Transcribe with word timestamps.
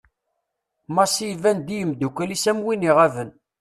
Massi 0.95 1.25
iban-d 1.33 1.67
i 1.75 1.77
umddakel-is 1.83 2.45
am 2.51 2.59
win 2.65 2.87
iɣaben. 2.89 3.29